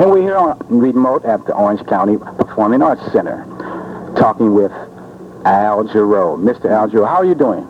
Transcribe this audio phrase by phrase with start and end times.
[0.00, 3.44] And we're here on remote at the Orange County Performing Arts Center,
[4.16, 4.72] talking with
[5.44, 6.40] Al Jarreau.
[6.40, 6.70] Mr.
[6.70, 7.68] Al Jarreau, how are you doing?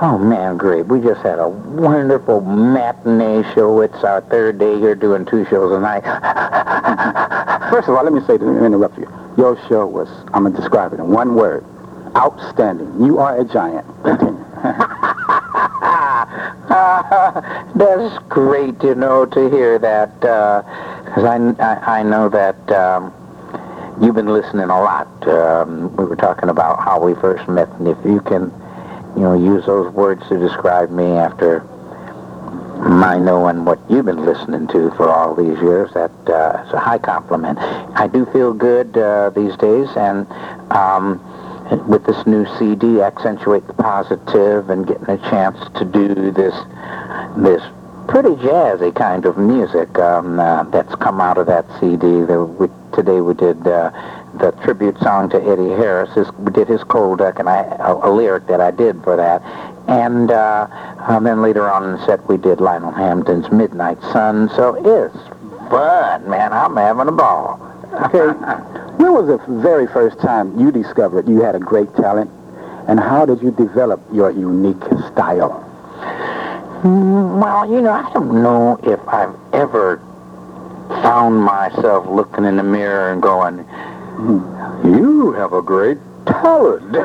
[0.00, 0.86] Oh man, great.
[0.86, 3.82] We just had a wonderful matinee show.
[3.82, 6.04] It's our third day here doing two shows a night.
[7.70, 9.06] First of all, let me say, let me interrupt you.
[9.36, 11.66] Your show was, I'm going to describe it in one word,
[12.16, 13.04] outstanding.
[13.04, 13.84] You are a giant.
[14.04, 14.42] Continue.
[17.74, 20.62] That's great, you know, to hear that, uh,
[21.18, 23.12] because I, I, I know that um,
[24.00, 25.08] you've been listening a lot.
[25.26, 28.52] Um, we were talking about how we first met, and if you can,
[29.16, 31.62] you know, use those words to describe me after
[32.86, 36.98] my knowing what you've been listening to for all these years, that uh, a high
[36.98, 37.58] compliment.
[37.58, 40.24] I do feel good uh, these days, and
[40.70, 41.18] um,
[41.88, 46.54] with this new CD, accentuate the positive and getting a chance to do this
[47.36, 47.62] this
[48.08, 52.24] pretty jazzy kind of music um, uh, that's come out of that CD.
[52.24, 53.90] The, we, today we did uh,
[54.40, 56.12] the tribute song to Eddie Harris.
[56.14, 59.14] His, we did his Cold Duck, and I a, a lyric that I did for
[59.16, 59.42] that.
[59.88, 60.66] And, uh,
[61.08, 64.48] and then later on in the set, we did Lionel Hampton's Midnight Sun.
[64.56, 65.16] So it's
[65.70, 66.52] fun, man.
[66.52, 67.60] I'm having a ball.
[67.92, 68.18] Okay.
[68.96, 72.30] when was the very first time you discovered you had a great talent,
[72.88, 74.82] and how did you develop your unique
[75.12, 75.67] style?
[76.84, 79.98] Well, you know, I don't know if I've ever
[81.02, 85.98] found myself looking in the mirror and going, hmm, "You have a great
[86.28, 86.96] talent."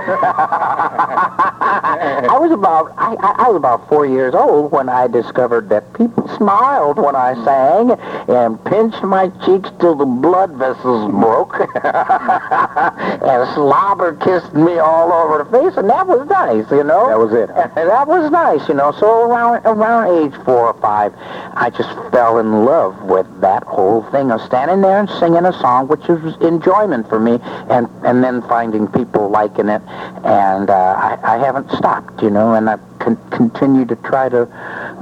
[2.23, 6.27] I was about I, I was about four years old when I discovered that people
[6.37, 7.91] smiled when I sang
[8.29, 15.43] and pinched my cheeks till the blood vessels broke and slobber kissed me all over
[15.43, 17.07] the face, and that was nice, you know.
[17.07, 17.49] That was it.
[17.49, 18.91] And that was nice, you know.
[18.91, 21.13] So around around age four or five,
[21.53, 25.53] I just fell in love with that whole thing of standing there and singing a
[25.53, 29.81] song, which was enjoyment for me, and and then finding people liking it,
[30.23, 34.45] and uh, I, I haven't stopped, you know, and I con- continue to try to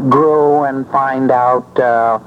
[0.10, 1.80] grow and find out.
[1.80, 2.20] Uh,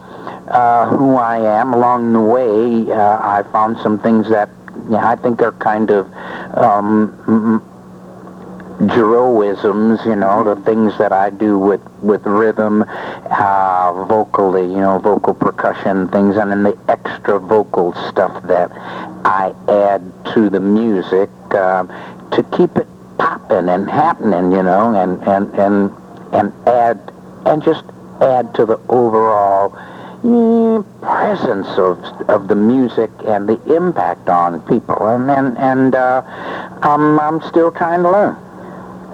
[0.48, 4.48] uh, who I am along the way, uh, I found some things that
[4.92, 6.06] I think are kind of
[6.56, 7.62] um,
[8.80, 14.98] Jarreauisms, you know, the things that I do with, with rhythm, uh, vocally, you know,
[14.98, 18.70] vocal percussion things, and then the extra vocal stuff that
[19.24, 20.02] I add
[20.34, 21.88] to the music um,
[22.32, 22.86] to keep it
[23.18, 25.90] popping and happening, you know, and, and, and,
[26.32, 27.12] and add,
[27.46, 27.84] and just
[28.20, 29.70] add to the overall
[30.22, 31.98] mm, presence of,
[32.28, 35.06] of the music and the impact on people.
[35.06, 36.22] And, and, and uh,
[36.82, 38.36] I'm, I'm still trying to learn.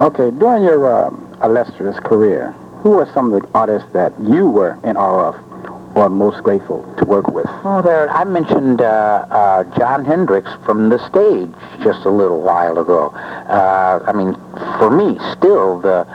[0.01, 4.79] Okay, during your uh, illustrious career, who are some of the artists that you were
[4.83, 5.50] in awe of
[5.95, 7.45] or most grateful to work with?
[7.63, 8.09] Oh, there.
[8.09, 11.51] I mentioned uh, uh, Jon Hendricks from the stage
[11.83, 13.09] just a little while ago.
[13.09, 14.33] Uh, I mean,
[14.77, 16.07] for me, still the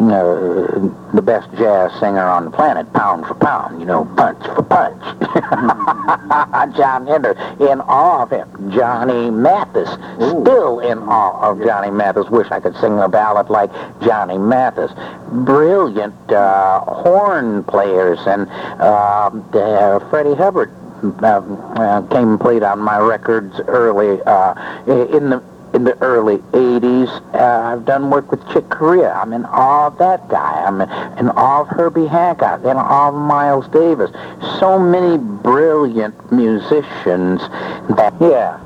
[0.00, 3.80] you know, the best jazz singer on the planet, pound for pound.
[3.80, 5.00] You know, punch for punch.
[6.76, 8.72] Jon Hendricks, in awe of him.
[8.72, 12.28] Johnny Mathis, still in awe of Johnny Mathis.
[12.30, 13.70] Wish I could sing a ballad like
[14.02, 14.90] Johnny Mathis.
[15.44, 18.48] Brilliant uh, horn players and
[18.80, 20.72] uh, uh, Freddie Hubbard
[21.22, 24.54] uh, uh, came and played on my records early uh,
[24.86, 27.08] in the in the early 80s.
[27.34, 29.12] Uh, I've done work with Chick Corea.
[29.12, 30.64] I'm in awe of that guy.
[30.64, 32.60] I'm in, in awe of Herbie Hancock.
[32.60, 34.10] In awe of Miles Davis.
[34.60, 37.40] So many brilliant musicians
[37.96, 38.60] that, yeah.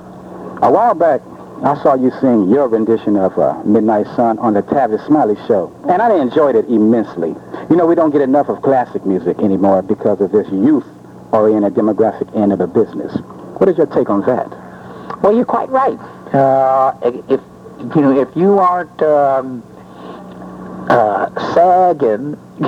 [0.61, 1.23] A while back,
[1.65, 5.75] I saw you sing your rendition of uh, Midnight Sun on the Tavis Smiley Show,
[5.89, 7.35] and I enjoyed it immensely.
[7.69, 12.35] You know, we don't get enough of classic music anymore because of this youth-oriented demographic
[12.37, 13.13] end of the business.
[13.59, 14.49] What is your take on that?
[15.21, 15.99] Well, you're quite right.
[16.33, 17.41] Uh, if
[17.94, 19.62] you know, if you aren't um,
[20.91, 22.66] uh, sagging, They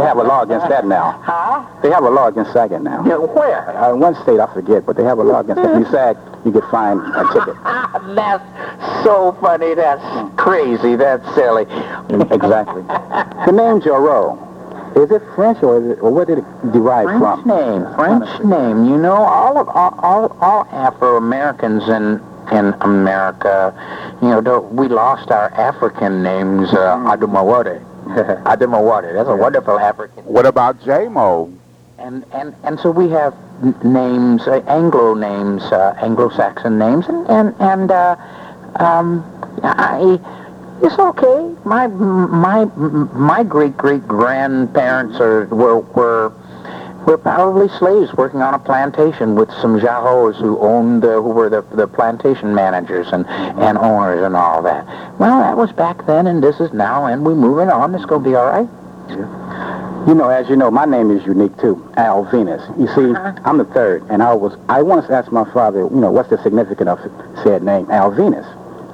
[0.00, 1.20] have a law against that now.
[1.24, 1.66] huh?
[1.82, 3.04] They have a law against sagging now.
[3.04, 3.76] Yeah, where?
[3.76, 5.74] Uh, in one state, I forget, but they have a law against that.
[5.74, 7.56] If you sag, you get fined a ticket.
[8.14, 9.74] That's so funny.
[9.74, 10.02] That's
[10.36, 10.94] crazy.
[10.96, 11.62] That's silly.
[12.30, 12.82] exactly.
[12.82, 14.38] The name Jarreau,
[14.96, 17.42] is it French or, is it, or where did it derive from?
[17.42, 17.48] French from?
[17.48, 18.84] name, French name.
[18.84, 22.20] You know, all of all all, all Afro Americans in
[22.52, 23.72] in America,
[24.20, 26.72] you know, don't- we lost our African names.
[26.72, 27.80] Uh, Adumawade.
[28.44, 29.12] Adumawade.
[29.14, 30.24] That's a wonderful African.
[30.24, 31.52] What about J-Mo?
[31.98, 33.32] And and and so we have
[33.84, 38.16] names, uh, Anglo names, uh, Anglo-Saxon names, and and and uh,
[38.76, 39.24] um,
[39.62, 40.18] I.
[40.84, 41.54] It's okay.
[41.64, 46.32] My my my great great grandparents are were were
[47.06, 51.48] were probably slaves working on a plantation with some Jarreaus who owned, uh, who were
[51.48, 54.86] the, the plantation managers and, and owners and all that.
[55.18, 57.92] Well, that was back then, and this is now, and we're moving on.
[57.96, 58.68] It's going to be all right.
[60.08, 62.62] You know, as you know, my name is unique too, Al Venus.
[62.78, 63.32] You see, Uh-huh.
[63.44, 66.40] I'm the third, and I was I once asked my father, you know, what's the
[66.42, 66.98] significance of
[67.42, 68.46] said name, Al Venus,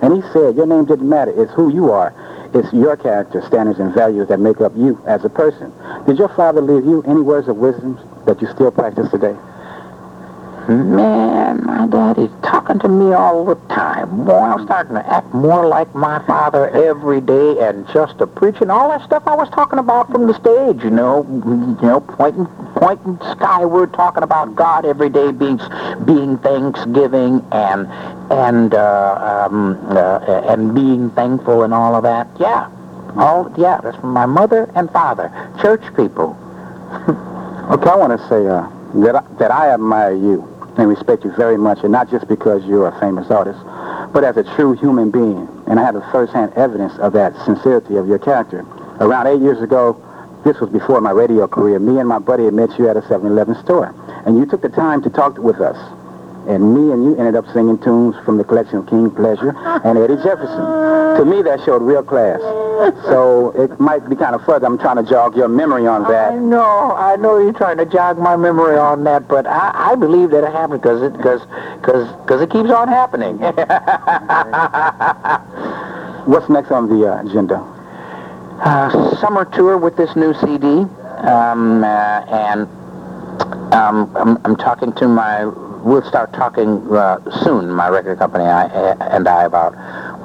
[0.03, 1.33] and he said, your name didn't matter.
[1.41, 2.15] It's who you are.
[2.55, 5.73] It's your character, standards, and values that make up you as a person.
[6.07, 9.37] Did your father leave you any words of wisdom that you still practice today?
[10.69, 14.27] Man, my daddy's talking to me all the time.
[14.27, 18.69] Boy, I'm starting to act more like my father every day and just a preaching
[18.69, 21.25] all that stuff I was talking about from the stage, you know,
[21.81, 22.45] you know, pointing
[22.75, 25.59] pointing skyward, talking about God every day being
[26.05, 27.89] being Thanksgiving and
[28.31, 30.19] and uh, um, uh,
[30.53, 32.29] and being thankful and all of that.
[32.39, 32.69] Yeah.
[33.17, 35.33] All yeah, that's from my mother and father,
[35.63, 36.37] church people.
[37.69, 38.67] Okay, I want to say uh,
[39.05, 42.65] that I, that I admire you and respect you very much, and not just because
[42.65, 43.59] you're a famous artist,
[44.15, 45.49] but as a true human being.
[45.67, 48.65] And I have a first-hand evidence of that sincerity of your character.
[49.01, 50.01] Around eight years ago,
[50.45, 51.81] this was before my radio career.
[51.81, 53.93] Me and my buddy had met you at a 7-Eleven store,
[54.25, 55.77] and you took the time to talk with us.
[56.49, 59.55] And me and you ended up singing tunes from the collection of King Pleasure
[59.85, 61.19] and Eddie Jefferson.
[61.19, 62.41] To me, that showed real class.
[63.05, 64.65] So it might be kind of fuzzy.
[64.65, 66.33] I'm trying to jog your memory on that.
[66.33, 69.95] I know, I know you're trying to jog my memory on that, but I, I
[69.97, 71.43] believe that it happened because it because
[71.81, 73.39] because because it keeps on happening.
[76.27, 77.59] What's next on the uh, agenda?
[78.61, 80.67] uh, summer tour with this new CD,
[81.27, 82.63] um, uh, and
[83.73, 85.47] um, I'm, I'm talking to my.
[85.47, 88.65] We'll start talking uh, soon, my record company I,
[89.15, 89.75] and I, about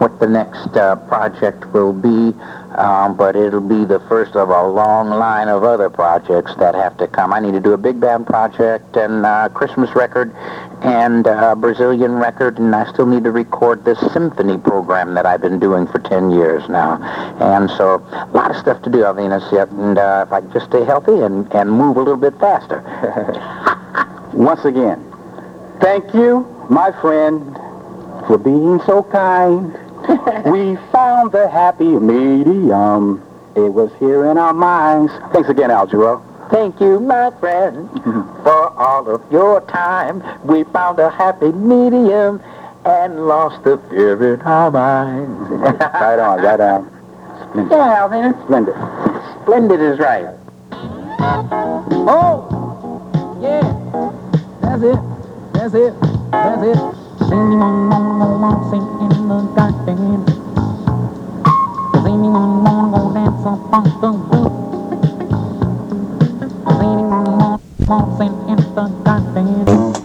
[0.04, 2.36] what the next uh, project will be.
[2.76, 6.98] Um, but it'll be the first of a long line of other projects that have
[6.98, 7.32] to come.
[7.32, 10.36] I need to do a big band project and uh, Christmas record
[10.82, 15.40] and a Brazilian record, and I still need to record this symphony program that I've
[15.40, 17.02] been doing for 10 years now.
[17.40, 20.66] And so a lot of stuff to do, Alvinus, yet, and uh, if I just
[20.66, 22.84] stay healthy and, and move a little bit faster.
[24.34, 25.00] Once again,
[25.80, 27.56] thank you, my friend,
[28.28, 29.78] for being so kind.
[30.46, 33.24] we found the happy medium.
[33.56, 35.12] It was here in our minds.
[35.32, 36.22] Thanks again, Al Jarreau.
[36.50, 37.90] Thank you, my friend,
[38.44, 40.22] for all of your time.
[40.46, 42.42] We found a happy medium
[42.86, 45.50] and lost the fear in our minds.
[45.52, 47.70] right on, right on.
[47.72, 48.44] yeah, Alvinus.
[48.44, 48.76] Splendid.
[49.44, 50.36] Splendid is right.
[52.06, 52.50] Oh,
[53.42, 53.62] yeah,
[54.62, 55.00] that's it,
[55.54, 55.94] that's it,
[56.32, 57.03] that's it.
[57.31, 60.25] On, on, on, singing in the garden.
[62.04, 64.54] Singing on, on, on, dance upon the roof.
[66.78, 67.60] Singing on, on,
[67.90, 70.03] on, singing in the garden.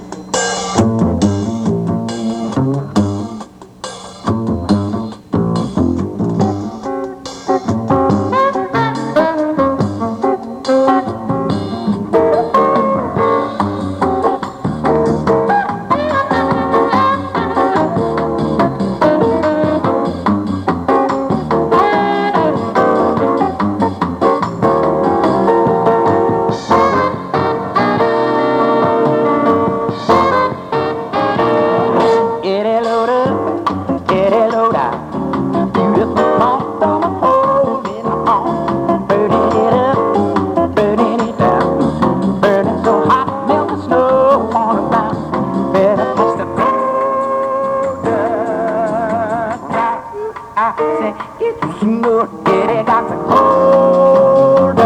[50.61, 54.77] I say, you know, get it, got the cold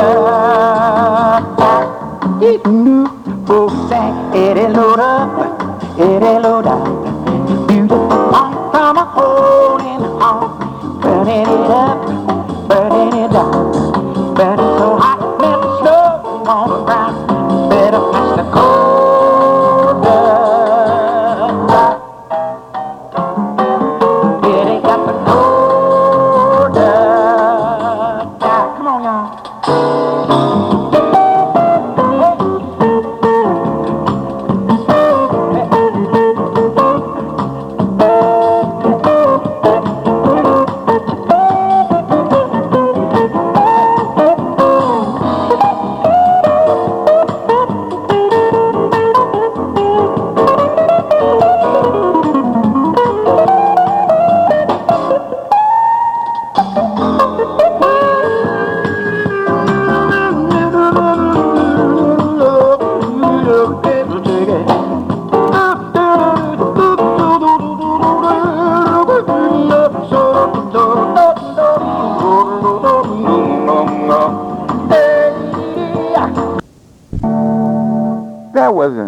[2.42, 3.06] You know,
[3.46, 6.91] folks say, get it load up, it load.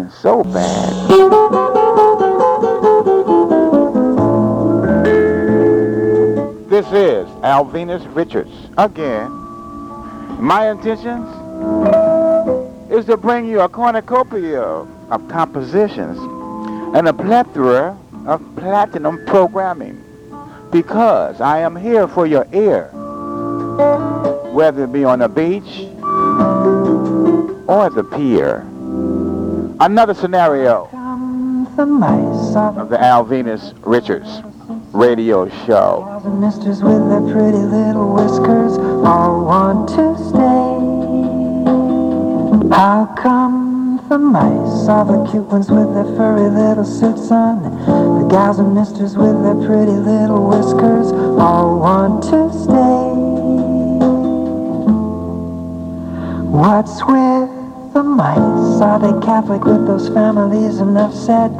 [0.09, 1.09] So bad.
[6.69, 9.31] This is Alvinus Richards again.
[10.39, 11.27] My intentions
[12.91, 16.17] is to bring you a cornucopia of compositions
[16.95, 17.97] and a plethora
[18.27, 20.03] of platinum programming
[20.71, 22.89] because I am here for your ear,
[24.51, 25.87] whether it be on the beach
[27.67, 28.67] or the pier.
[29.79, 30.87] Another scenario
[31.75, 31.85] The
[32.77, 34.41] of the Alvinus Richards
[34.93, 36.21] radio show.
[36.23, 40.75] the misters with their pretty little whiskers all want to stay.
[42.73, 47.61] How come the mice are the cute ones with their furry little suits on?
[48.21, 53.11] The gals and misters with their pretty little whiskers all want to stay.
[56.49, 57.34] What's with
[58.15, 58.81] the?
[58.81, 60.79] Are they Catholic with those families?
[60.79, 61.51] Enough said.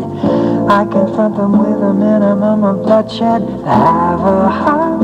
[0.70, 3.42] I confront them with a minimum of bloodshed.
[3.66, 5.02] Have a hard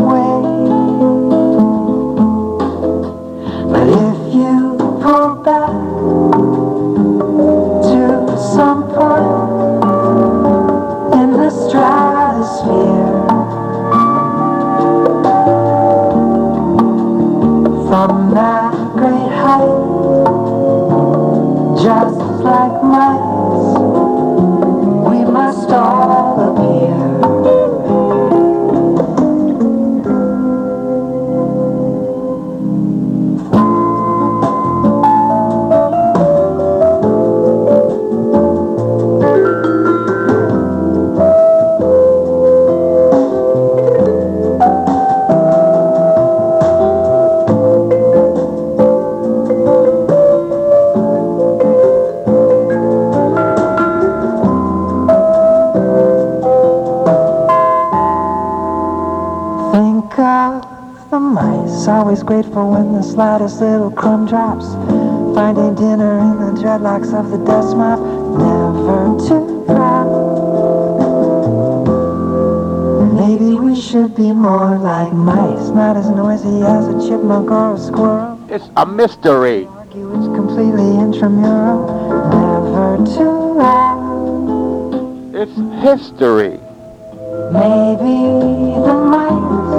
[62.32, 64.68] grateful when the slightest little crumb drops.
[65.36, 68.00] Finding dinner in the dreadlocks of the dust mop,
[68.40, 70.08] never too proud.
[73.20, 77.78] Maybe we should be more like mice, not as noisy as a chipmunk or a
[77.78, 78.40] squirrel.
[78.50, 79.66] It's a mystery.
[79.66, 81.84] Argue it's completely intramural,
[82.32, 85.36] never too loud.
[85.36, 86.62] It's history.
[87.52, 88.16] Maybe
[88.88, 89.71] the mice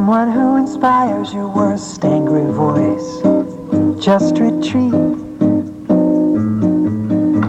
[0.00, 3.20] Someone who inspires your worst angry voice.
[4.02, 4.94] Just retreat.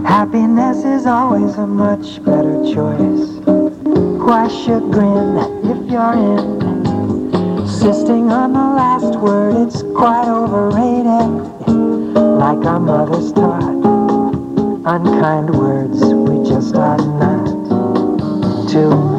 [0.05, 3.29] Happiness is always a much better choice.
[4.27, 7.62] Why chagrin if you're in?
[7.62, 11.31] Insisting on the last word, it's quite overrated.
[12.17, 13.63] Like our mothers taught,
[14.86, 19.11] unkind words we just ought not to.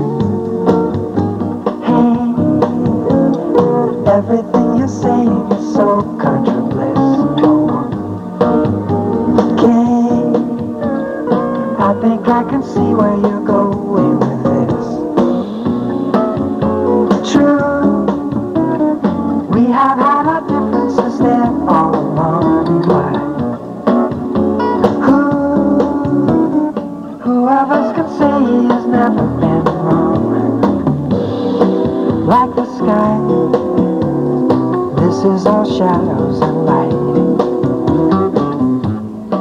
[35.23, 36.91] Is all shadows and light.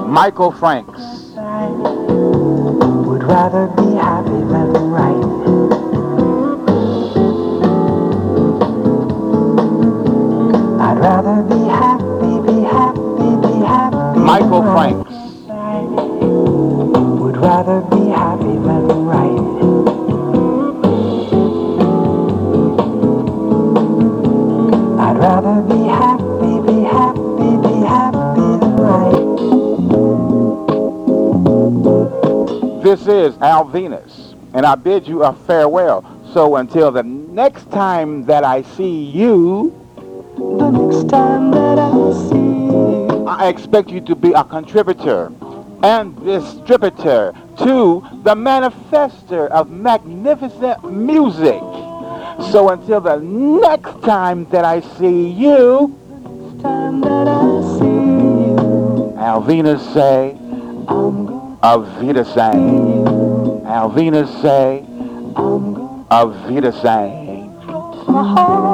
[0.07, 1.01] Michael Franks.
[3.07, 5.25] Would rather be happy than right.
[10.81, 14.19] I'd rather be happy, be happy, be happy.
[14.19, 14.93] Michael than right.
[14.93, 15.11] Franks.
[17.21, 19.90] Would rather be happy than right.
[25.21, 29.21] Rather be happy, be happy, be happy than right.
[32.81, 36.03] This is Al Venus, and I bid you a farewell.
[36.33, 39.71] So until the next time that I see you,
[40.37, 41.91] the next time that I
[42.27, 45.31] see you, I expect you to be a contributor
[45.83, 51.61] and distributor to the manifester of magnificent music.
[52.49, 55.95] So until the next time that I see you,
[59.17, 60.35] Alvina say,
[61.61, 62.55] Alvina say,
[63.69, 64.83] Alvina say,
[66.09, 68.70] Alvina say.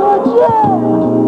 [0.00, 1.27] 我去.